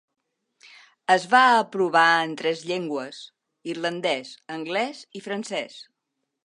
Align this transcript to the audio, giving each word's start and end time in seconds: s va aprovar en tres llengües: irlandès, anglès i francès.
s 1.15 1.27
va 1.33 1.41
aprovar 1.57 2.05
en 2.23 2.33
tres 2.41 2.65
llengües: 2.71 3.21
irlandès, 3.75 4.35
anglès 4.59 5.07
i 5.21 5.25
francès. 5.29 5.83